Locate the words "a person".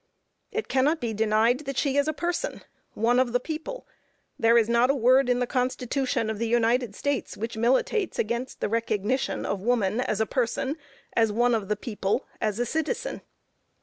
2.07-2.63, 10.19-10.75